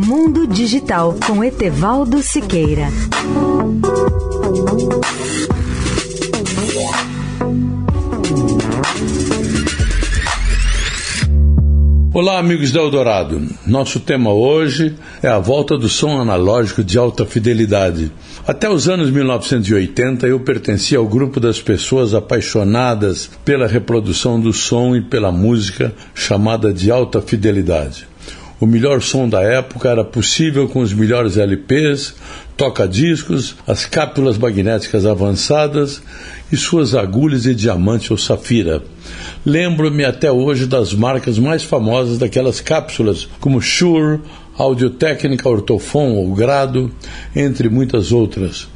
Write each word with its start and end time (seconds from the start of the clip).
Mundo 0.00 0.46
Digital 0.46 1.16
com 1.26 1.42
Etevaldo 1.42 2.22
Siqueira. 2.22 2.86
Olá, 12.14 12.38
amigos 12.38 12.70
da 12.70 12.78
Eldorado. 12.78 13.42
Nosso 13.66 13.98
tema 13.98 14.32
hoje 14.32 14.94
é 15.20 15.26
a 15.26 15.40
volta 15.40 15.76
do 15.76 15.88
som 15.88 16.20
analógico 16.20 16.84
de 16.84 16.96
alta 16.96 17.26
fidelidade. 17.26 18.12
Até 18.46 18.70
os 18.70 18.88
anos 18.88 19.10
1980, 19.10 20.28
eu 20.28 20.38
pertencia 20.38 20.98
ao 20.98 21.08
grupo 21.08 21.40
das 21.40 21.60
pessoas 21.60 22.14
apaixonadas 22.14 23.28
pela 23.44 23.66
reprodução 23.66 24.38
do 24.38 24.52
som 24.52 24.94
e 24.94 25.00
pela 25.00 25.32
música 25.32 25.92
chamada 26.14 26.72
de 26.72 26.88
alta 26.88 27.20
fidelidade. 27.20 28.06
O 28.60 28.66
melhor 28.66 29.00
som 29.00 29.28
da 29.28 29.40
época 29.40 29.88
era 29.88 30.02
possível 30.02 30.68
com 30.68 30.80
os 30.80 30.92
melhores 30.92 31.36
LPs, 31.36 32.14
toca-discos, 32.56 33.54
as 33.64 33.86
cápsulas 33.86 34.36
magnéticas 34.36 35.06
avançadas 35.06 36.02
e 36.50 36.56
suas 36.56 36.92
agulhas 36.92 37.44
de 37.44 37.54
diamante 37.54 38.12
ou 38.12 38.18
safira. 38.18 38.82
Lembro-me 39.46 40.04
até 40.04 40.32
hoje 40.32 40.66
das 40.66 40.92
marcas 40.92 41.38
mais 41.38 41.62
famosas 41.62 42.18
daquelas 42.18 42.60
cápsulas, 42.60 43.28
como 43.38 43.60
Shure, 43.60 44.20
Audio-Técnica, 44.56 45.48
Ortofon 45.48 46.14
ou 46.14 46.34
Grado, 46.34 46.90
entre 47.36 47.68
muitas 47.68 48.10
outras. 48.10 48.66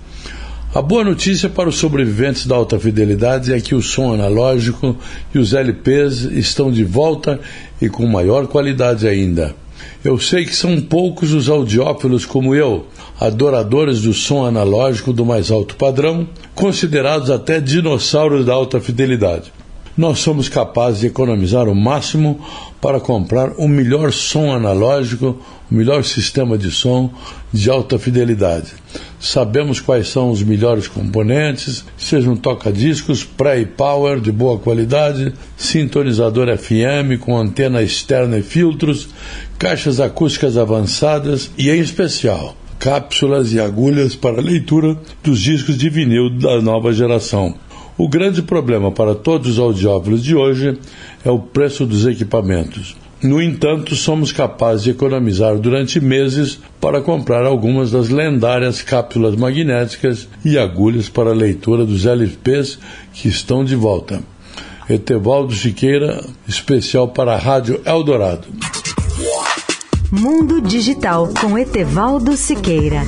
A 0.73 0.81
boa 0.81 1.03
notícia 1.03 1.49
para 1.49 1.69
os 1.69 1.75
sobreviventes 1.75 2.47
da 2.47 2.55
alta 2.55 2.79
fidelidade 2.79 3.53
é 3.53 3.61
que 3.61 3.75
o 3.75 3.83
som 3.83 4.15
analógico 4.15 4.97
e 5.35 5.39
os 5.39 5.53
LPs 5.53 6.23
estão 6.23 6.71
de 6.71 6.85
volta 6.85 7.41
e 7.81 7.89
com 7.89 8.07
maior 8.07 8.47
qualidade 8.47 9.09
ainda. 9.09 9.61
Eu 10.05 10.19
sei 10.19 10.45
que 10.45 10.55
são 10.55 10.81
poucos 10.81 11.33
os 11.33 11.49
audiófilos 11.49 12.27
como 12.27 12.55
eu, 12.55 12.87
adoradores 13.21 14.03
do 14.03 14.13
som 14.13 14.45
analógico 14.45 15.13
do 15.13 15.25
mais 15.25 15.51
alto 15.51 15.77
padrão, 15.77 16.29
considerados 16.55 17.31
até 17.31 17.61
dinossauros 17.61 18.45
da 18.45 18.53
alta 18.53 18.81
fidelidade. 18.81 19.53
Nós 19.97 20.21
somos 20.21 20.49
capazes 20.49 21.01
de 21.01 21.07
economizar 21.07 21.69
o 21.69 21.75
máximo 21.75 22.41
para 22.81 22.99
comprar 22.99 23.53
o 23.59 23.69
melhor 23.69 24.11
som 24.13 24.51
analógico, 24.51 25.39
o 25.71 25.75
melhor 25.75 26.03
sistema 26.03 26.57
de 26.57 26.71
som 26.71 27.11
de 27.53 27.71
alta 27.71 27.99
fidelidade. 27.99 28.73
Sabemos 29.23 29.79
quais 29.79 30.09
são 30.09 30.31
os 30.31 30.43
melhores 30.43 30.89
componentes, 30.89 31.85
sejam 31.97 32.35
toca-discos, 32.35 33.23
pré 33.23 33.61
e 33.61 33.65
power 33.65 34.19
de 34.19 34.33
boa 34.33 34.59
qualidade, 34.59 35.33
sintonizador 35.57 36.49
FM 36.59 37.21
com 37.21 37.39
antena 37.39 37.81
externa 37.85 38.39
e 38.39 38.43
filtros, 38.43 39.11
caixas 39.61 40.01
acústicas 40.01 40.57
avançadas 40.57 41.53
e, 41.57 41.71
em 41.71 41.79
especial, 41.79 42.57
cápsulas 42.81 43.53
e 43.53 43.61
agulhas 43.61 44.17
para 44.17 44.43
leitura 44.43 44.99
dos 45.23 45.39
discos 45.39 45.79
de 45.79 45.89
vinil 45.89 46.29
da 46.29 46.61
nova 46.61 46.93
geração. 46.93 47.55
O 47.97 48.09
grande 48.09 48.43
problema 48.43 48.91
para 48.91 49.15
todos 49.15 49.53
os 49.53 49.59
audiófilos 49.61 50.25
de 50.25 50.35
hoje 50.35 50.77
é 51.25 51.31
o 51.31 51.39
preço 51.39 51.87
dos 51.87 52.07
equipamentos. 52.07 52.97
No 53.23 53.41
entanto, 53.41 53.95
somos 53.95 54.33
capazes 54.33 54.83
de 54.83 54.91
economizar 54.91 55.57
durante 55.57 56.01
meses 56.01 56.59
para 56.81 57.01
comprar 57.01 57.45
algumas 57.45 57.93
das 57.93 58.09
lendárias 58.09 58.83
cápsulas 58.83 59.37
magnéticas 59.37 60.29
e 60.45 60.59
agulhas 60.59 61.09
para 61.09 61.31
a 61.31 61.35
leitura 61.35 61.87
dos 61.87 62.05
LPs 62.05 62.79
que 63.13 63.29
estão 63.29 63.65
de 63.65 63.77
volta. 63.77 64.21
Etevaldo 64.91 65.55
Siqueira, 65.55 66.21
especial 66.49 67.09
para 67.09 67.35
a 67.35 67.39
Rádio 67.39 67.81
Eldorado. 67.85 68.49
Mundo 70.11 70.61
Digital 70.61 71.33
com 71.41 71.57
Etevaldo 71.57 72.37
Siqueira. 72.37 73.03